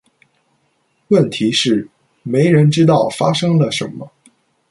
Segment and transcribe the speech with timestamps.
[1.09, 1.87] 问题是，
[2.23, 4.09] 没人知道发生了什么。